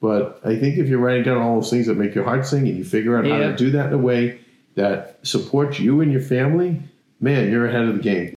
[0.00, 2.68] But I think if you're writing down all those things that make your heart sing
[2.68, 4.40] and you figure out how to do that in a way
[4.76, 6.80] that supports you and your family,
[7.20, 8.37] man, you're ahead of the game.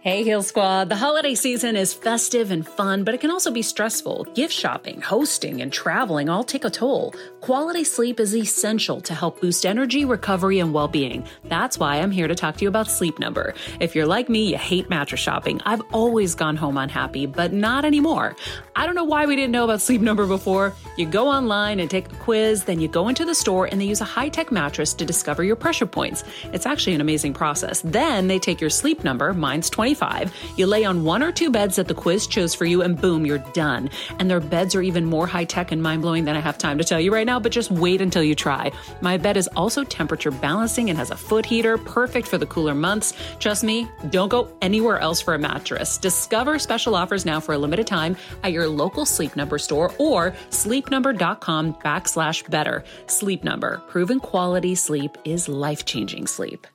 [0.00, 0.90] Hey, Heal Squad.
[0.90, 4.28] The holiday season is festive and fun, but it can also be stressful.
[4.32, 7.12] Gift shopping, hosting, and traveling all take a toll.
[7.40, 11.26] Quality sleep is essential to help boost energy, recovery, and well being.
[11.46, 13.54] That's why I'm here to talk to you about Sleep Number.
[13.80, 15.60] If you're like me, you hate mattress shopping.
[15.66, 18.36] I've always gone home unhappy, but not anymore.
[18.76, 20.74] I don't know why we didn't know about Sleep Number before.
[20.96, 23.86] You go online and take a quiz, then you go into the store and they
[23.86, 26.22] use a high tech mattress to discover your pressure points.
[26.52, 27.80] It's actually an amazing process.
[27.80, 30.34] Then they take your sleep number, mine's 25.
[30.56, 33.24] You lay on one or two beds that the quiz chose for you, and boom,
[33.24, 33.88] you're done.
[34.18, 36.76] And their beds are even more high tech and mind blowing than I have time
[36.76, 38.70] to tell you right now, but just wait until you try.
[39.00, 42.74] My bed is also temperature balancing and has a foot heater, perfect for the cooler
[42.74, 43.14] months.
[43.38, 45.96] Trust me, don't go anywhere else for a mattress.
[45.96, 50.32] Discover special offers now for a limited time at your local Sleep Number store or
[50.50, 52.84] sleepnumber.com backslash better.
[53.06, 56.66] Sleep Number, proven quality sleep is life changing sleep.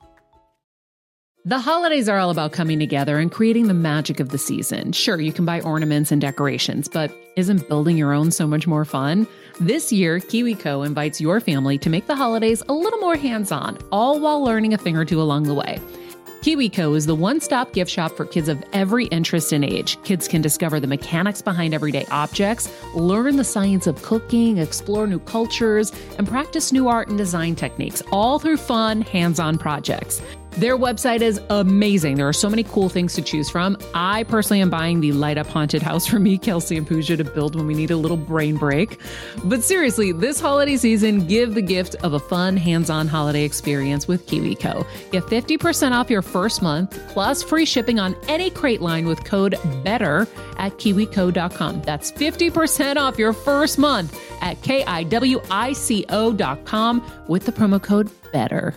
[1.46, 4.92] The holidays are all about coming together and creating the magic of the season.
[4.92, 8.86] Sure, you can buy ornaments and decorations, but isn't building your own so much more
[8.86, 9.26] fun?
[9.60, 13.76] This year, KiwiCo invites your family to make the holidays a little more hands on,
[13.92, 15.78] all while learning a thing or two along the way.
[16.40, 20.02] KiwiCo is the one stop gift shop for kids of every interest and age.
[20.02, 25.18] Kids can discover the mechanics behind everyday objects, learn the science of cooking, explore new
[25.20, 30.22] cultures, and practice new art and design techniques, all through fun, hands on projects.
[30.56, 32.14] Their website is amazing.
[32.16, 33.76] There are so many cool things to choose from.
[33.92, 37.24] I personally am buying the light up haunted house for me, Kelsey, and Pooja to
[37.24, 39.00] build when we need a little brain break.
[39.44, 44.06] But seriously, this holiday season, give the gift of a fun, hands on holiday experience
[44.06, 44.86] with KiwiCo.
[45.10, 49.56] Get 50% off your first month plus free shipping on any crate line with code
[49.82, 51.82] BETTER at kiwico.com.
[51.82, 55.02] That's 50% off your first month at K-I-W-I-C-O.com
[57.26, 58.76] with the promo code BETTER.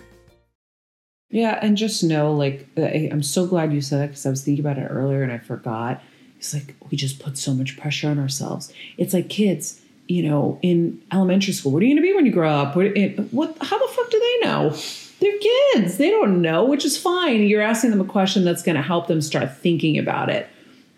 [1.30, 4.66] Yeah, and just know, like, I'm so glad you said that because I was thinking
[4.66, 6.02] about it earlier and I forgot.
[6.38, 8.72] It's like we just put so much pressure on ourselves.
[8.98, 12.26] It's like kids, you know, in elementary school, what are you going to be when
[12.26, 12.76] you grow up?
[12.76, 14.78] What, eh, what, how the fuck do they know?
[15.20, 15.40] They're
[15.74, 15.98] kids.
[15.98, 17.44] They don't know, which is fine.
[17.44, 20.48] You're asking them a question that's going to help them start thinking about it.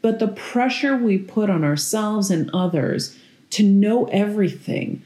[0.01, 3.17] But the pressure we put on ourselves and others
[3.51, 5.03] to know everything,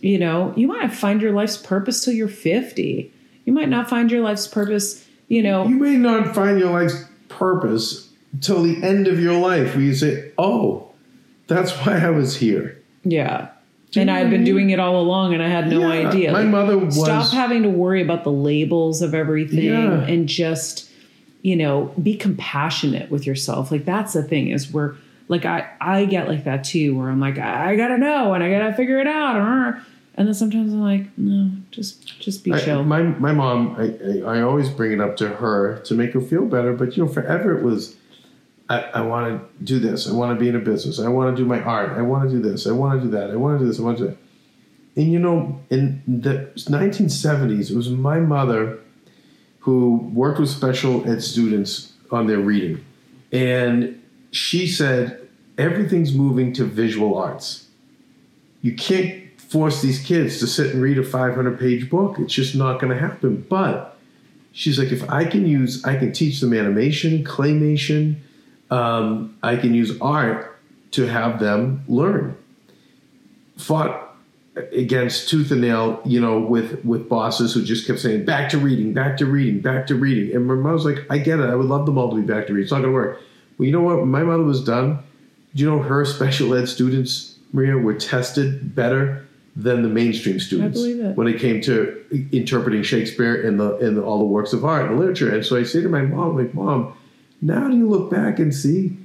[0.00, 3.12] you know, you might find your life's purpose till you're 50.
[3.44, 5.66] You might not find your life's purpose, you know.
[5.66, 8.08] You may not find your life's purpose
[8.40, 10.88] till the end of your life where you say, oh,
[11.46, 12.80] that's why I was here.
[13.04, 13.48] Yeah.
[13.90, 14.44] Do And I been mean?
[14.44, 16.32] doing it all along and I had no Yeah, idea.
[16.32, 20.00] my Like, mother was- Stop having to worry about the labels of everything Yeah.
[20.02, 20.90] and just,
[21.42, 23.70] you know, be compassionate with yourself.
[23.70, 24.94] Like that's the thing is where
[25.28, 28.34] like I I get like that too where I'm like I, I got to know
[28.34, 29.36] and I got to figure it out
[30.16, 32.84] and then sometimes I'm like no, just just be I- chill.
[32.84, 36.20] my my mom, I, I I always bring it up to her to make her
[36.20, 36.72] feel better.
[36.72, 37.96] But you know, forever it was,
[38.68, 40.08] I, I want to do this.
[40.08, 40.98] I want to be in a business.
[41.00, 41.90] I want to do my art.
[41.98, 42.66] I want to do this.
[42.66, 43.30] I want to do that.
[43.30, 43.78] I want to do this.
[43.80, 44.18] I want to do that.
[44.96, 48.78] And you know, in the 1970s, it was my mother
[49.60, 52.84] who worked with special ed students on their reading,
[53.32, 54.00] and
[54.30, 55.26] she said
[55.58, 57.66] everything's moving to visual arts.
[58.62, 62.18] You can't force these kids to sit and read a 500 page book.
[62.18, 63.46] It's just not going to happen.
[63.48, 63.96] But
[64.52, 68.16] she's like, if I can use, I can teach them animation, claymation,
[68.70, 70.58] um, I can use art
[70.92, 72.36] to have them learn.
[73.56, 74.00] Fought
[74.72, 78.58] against tooth and nail, you know, with with bosses who just kept saying back to
[78.58, 80.34] reading, back to reading, back to reading.
[80.34, 81.48] And my mom was like, I get it.
[81.48, 82.64] I would love them all to be back to reading.
[82.64, 83.20] It's not going to work.
[83.58, 84.04] Well, you know what?
[84.06, 85.00] My mother was done,
[85.54, 89.23] do you know her special ed students, Maria, were tested better
[89.56, 90.80] than the mainstream students
[91.16, 94.98] when it came to interpreting Shakespeare and the and all the works of art and
[94.98, 95.32] literature.
[95.32, 96.96] And so I say to my mom, like, Mom,
[97.40, 98.96] now do you look back and see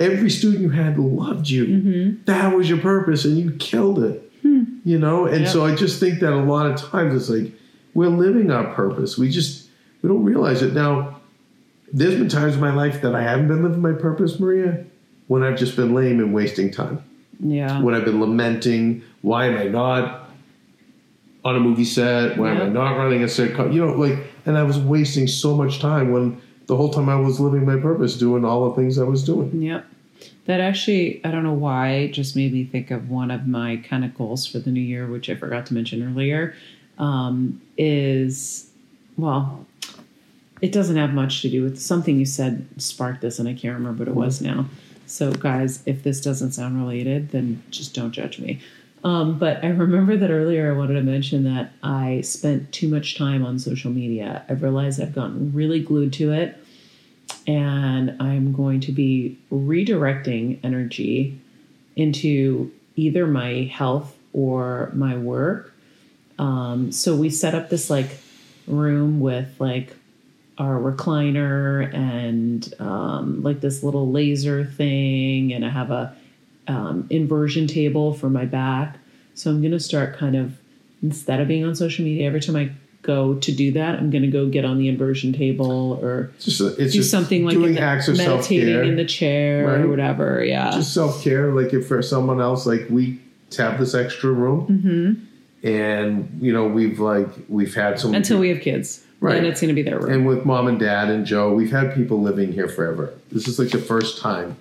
[0.00, 1.66] every student you had loved you.
[1.66, 2.24] Mm-hmm.
[2.24, 4.26] That was your purpose, and you killed it.
[4.42, 5.42] You know, and Hmm.
[5.42, 5.48] Yeah.
[5.50, 7.52] so I just think that a lot of times it's like
[7.92, 9.18] we're living our purpose.
[9.18, 9.68] We just
[10.00, 10.72] we don't realize it.
[10.72, 11.20] Now,
[11.92, 14.84] there's been times in my life that I haven't been living my purpose, Maria,
[15.26, 17.04] when I've just been lame and wasting time.
[17.40, 17.80] Yeah.
[17.82, 20.30] When I've been lamenting, why am I not
[21.44, 22.36] on a movie set?
[22.36, 22.68] Why am I Yeah.
[22.72, 23.72] not running a sitcom?
[23.72, 27.16] You know, like, and I was wasting so much time when the whole time I
[27.16, 29.60] was living my purpose, doing all the things I was doing.
[29.62, 29.86] Yep.
[30.46, 34.04] That actually, I don't know why, just made me think of one of my kind
[34.04, 36.54] of goals for the new year, which I forgot to mention earlier.
[36.98, 38.70] Um, is,
[39.16, 39.66] well,
[40.60, 43.74] it doesn't have much to do with something you said sparked this, and I can't
[43.74, 44.66] remember what it was now.
[45.10, 48.60] So, guys, if this doesn't sound related, then just don't judge me.
[49.02, 53.16] Um, but I remember that earlier I wanted to mention that I spent too much
[53.16, 54.44] time on social media.
[54.48, 56.62] I've realized I've gotten really glued to it
[57.46, 61.40] and I'm going to be redirecting energy
[61.96, 65.72] into either my health or my work.
[66.38, 68.18] Um, so we set up this like
[68.66, 69.96] room with like
[70.60, 76.14] our recliner and um, like this little laser thing, and I have a
[76.68, 78.98] um, inversion table for my back.
[79.34, 80.58] So I'm going to start kind of
[81.02, 82.70] instead of being on social media every time I
[83.02, 86.60] go to do that, I'm going to go get on the inversion table or just
[86.60, 88.82] it's do just something like doing acts of self meditating care.
[88.82, 89.80] in the chair Right.
[89.80, 90.44] or whatever.
[90.44, 90.72] Yeah.
[90.72, 91.52] just self care.
[91.54, 93.18] Like if for someone else, like we
[93.56, 95.66] have this extra room, Mm-hmm.
[95.66, 99.04] and you know we've like we've had some Until we have kids.
[99.20, 99.34] Right.
[99.34, 100.12] Then it's going to be their room.
[100.12, 103.12] and with mom and dad and Joe, we've had people living here forever.
[103.30, 104.56] This is like the first time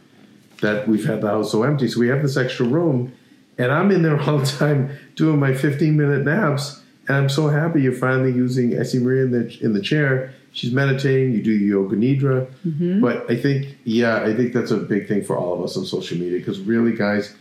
[0.61, 1.87] that we've had the house so empty.
[1.87, 3.13] So we have this extra room,
[3.57, 6.81] and I'm in there all the time doing my 15 minute naps.
[7.07, 8.77] And I'm so happy you're finally using.
[8.79, 10.33] I see Maria in the in the chair.
[10.51, 11.33] She's meditating.
[11.33, 12.51] You do yoga nidra.
[12.67, 13.01] Mm-hmm.
[13.01, 15.85] But I think, yeah, I think that's a big thing for all of us on
[15.85, 17.33] social media because really, guys,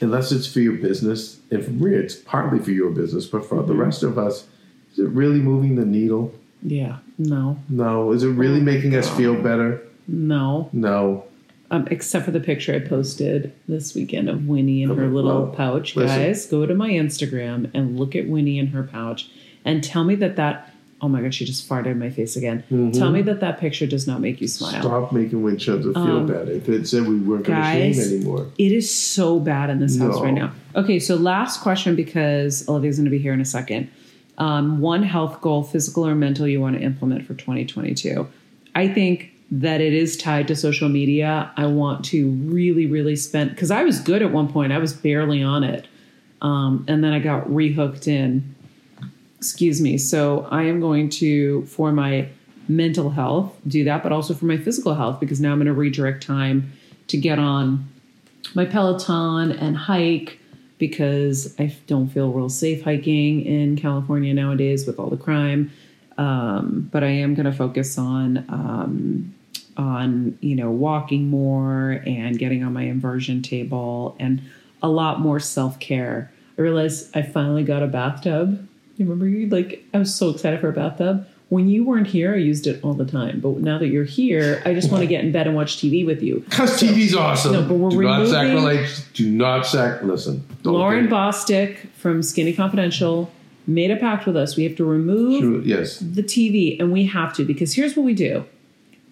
[0.00, 3.62] unless it's for your business, and for Maria, it's partly for your business, but for
[3.62, 3.82] the Mm-hmm.
[3.82, 4.46] rest of us,
[4.92, 6.34] is it really moving the needle?
[6.66, 6.98] Yeah.
[7.18, 7.58] No.
[7.68, 8.12] No.
[8.12, 9.80] Is it really making us feel better?
[10.08, 10.68] No.
[10.72, 11.24] No.
[11.70, 15.52] Um, except for the picture I posted this weekend of Winnie and her little well,
[15.52, 15.96] pouch.
[15.96, 16.18] listen.
[16.18, 19.30] Guys, go to my Instagram and look at Winnie and her pouch
[19.64, 20.72] and tell me that that.
[21.02, 22.64] Oh my gosh, she just farted in my face again.
[22.94, 24.72] Tell me that that picture does not make you smile.
[24.72, 24.82] Mm-hmm.
[24.82, 26.48] Stop making Winchester feel Um, bad.
[26.48, 28.46] If it said we weren't going to shame anymore.
[28.58, 30.22] It is so bad in this house No.
[30.24, 30.52] right now.
[30.74, 33.90] Okay, so last question because Olivia's going to be here in a second.
[34.38, 38.28] Um, one health goal, physical or mental, you want to implement for 2022.
[38.74, 41.50] I think that it is tied to social media.
[41.56, 44.72] I want to really, really spend because I was good at one point.
[44.72, 45.86] I was barely on it,
[46.42, 48.54] um, and then I got rehooked in.
[49.38, 49.98] Excuse me.
[49.98, 52.28] So I am going to for my
[52.68, 55.72] mental health do that, but also for my physical health because now I'm going to
[55.72, 56.72] redirect time
[57.08, 57.88] to get on
[58.54, 60.40] my Peloton and hike
[60.78, 65.70] because I don't feel real safe hiking in California nowadays with all the crime.
[66.18, 69.34] Um, but I am going to focus on um,
[69.76, 74.42] on you know walking more and getting on my inversion table and
[74.82, 76.32] a lot more self care.
[76.58, 78.66] I realized I finally got a bathtub.
[78.96, 81.26] You remember like I was so excited for a bathtub.
[81.48, 83.38] When you weren't here, I used it all the time.
[83.38, 86.04] But now that you're here, I just want to get in bed and watch TV
[86.04, 86.40] with you.
[86.50, 87.52] Because TV's awesome.
[87.52, 89.12] No, but we're Do not removing- sacrilege.
[89.12, 90.02] Do not sac.
[90.02, 90.44] Listen.
[90.64, 93.30] Lauryn Bosstick from Skinny Confidential
[93.68, 94.56] made a pact with us.
[94.56, 95.98] We have to remove True, Yes.
[95.98, 98.44] the TV, and we have to because here's what we do: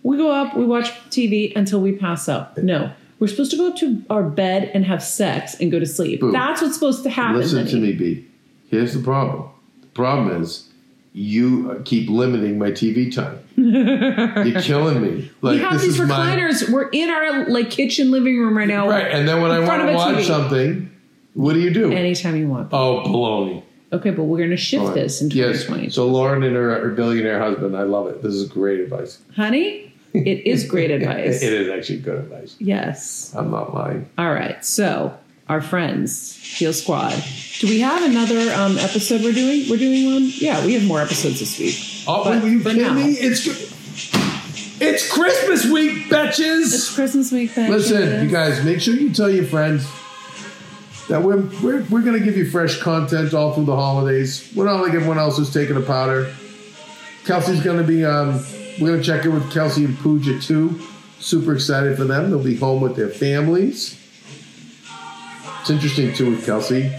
[0.02, 2.58] we go up, we watch TV until we pass out.
[2.58, 5.86] No, we're supposed to go up to our bed and have sex and go to
[5.86, 6.18] sleep.
[6.20, 6.32] Boo.
[6.32, 7.36] That's what's supposed to happen.
[7.40, 8.26] Listen to me, B.
[8.70, 9.48] Here's the problem.
[9.82, 10.68] The problem is
[11.16, 13.38] you keep limiting my TV time.
[13.54, 15.30] You're killing me.
[15.40, 16.68] Like we have this these is my recliners.
[16.68, 18.88] We're in our like kitchen living room right now.
[18.88, 19.12] right.
[19.12, 20.26] And then when I want to watch TV.
[20.26, 20.90] something,
[21.34, 21.92] what do you do?
[21.92, 22.72] Anytime you want.
[22.72, 23.62] oh, baloney.
[23.92, 24.94] Okay, but we're going to shift right.
[24.94, 25.62] this in yes.
[25.62, 25.90] 2020.
[25.90, 28.22] So Lauryn and her, her billionaire husband, I love it.
[28.22, 29.20] This is great advice.
[29.36, 31.42] Honey, it is great advice.
[31.42, 32.56] it is actually good advice.
[32.58, 33.32] Yes.
[33.36, 34.10] I'm not lying.
[34.18, 34.64] All right.
[34.64, 35.16] So
[35.48, 37.14] our friends, Heal Squad.
[37.60, 39.68] Do we have another um, episode we're doing?
[39.68, 40.30] We're doing one.
[40.34, 41.76] Yeah, we have more episodes this week.
[42.08, 43.12] Oh, But are you kidding now- me?
[43.12, 43.46] It's
[44.80, 46.62] it's Christmas week, bitches.
[46.74, 47.52] It's Christmas week.
[47.52, 49.86] Thank Listen, you guys, make sure you tell your friends
[51.08, 54.52] that we're we're, we're going to give you fresh content all through the holidays.
[54.54, 56.34] We're not like everyone else who's taking a powder.
[57.24, 58.04] Kelsey's going to be.
[58.04, 58.44] Um,
[58.80, 60.80] we're going to check in with Kelsey and Pooja too.
[61.20, 62.30] Super excited for them.
[62.30, 64.00] They'll be home with their families.
[65.64, 66.92] It's interesting too with Kelsey.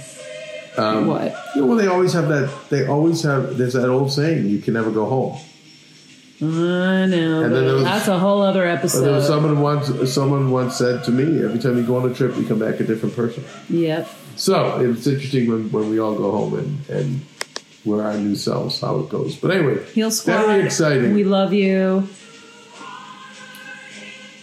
[0.75, 1.35] Um, What?
[1.53, 2.49] You know, well, they always have that.
[2.71, 3.59] They always have.
[3.59, 5.37] There's that old saying: "You can never go home."
[6.41, 7.43] I know.
[7.43, 9.03] And then was- that's a whole other episode.
[9.03, 10.11] there was someone once.
[10.11, 12.79] Someone once said to me, "Every time you go on a trip, you come back
[12.79, 14.09] a different person." Yep.
[14.35, 17.21] So it's interesting when, when we all go home and, and
[17.85, 19.35] we're our new selves, how it goes.
[19.35, 20.47] But anyway, Heal Squad.
[20.47, 21.13] very exciting.
[21.13, 22.09] We love you.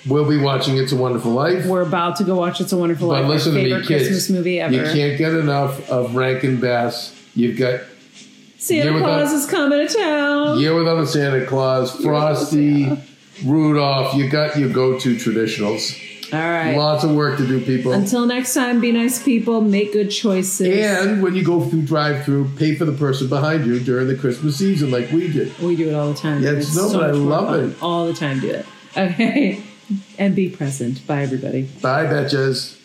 [0.07, 1.67] We'll be watching It's a Wonderful Life.
[1.67, 3.29] We're about to go watch It's a Wonderful but Life.
[3.31, 4.07] listen to me, favorite kids.
[4.09, 4.75] Christmas movie ever.
[4.75, 7.15] You can't get enough of Rankin Bass.
[7.35, 7.81] You've got
[8.59, 10.59] Santa Claus Without- is coming to town.
[10.61, 12.91] Year Without a Santa Claus, Frosty,
[13.45, 14.15] Rudolph.
[14.15, 15.99] You got your go-to traditionals.
[16.33, 16.75] All right.
[16.77, 17.93] Lots of work to do, people.
[17.93, 19.61] Until next time, be nice people.
[19.61, 20.67] Make good choices.
[20.67, 24.57] and when you go through drive-through, pay for the person behind you during the Christmas
[24.57, 25.59] season, like we did.
[25.59, 26.43] We do it all the time.
[26.43, 27.71] Yeah, it's no, but I love fun.
[27.73, 27.77] it.
[27.83, 28.67] All the time, do it.
[28.97, 29.63] Okay.
[30.19, 31.07] And be present.
[31.07, 31.63] Bye, everybody.
[31.81, 32.82] Bye, betches.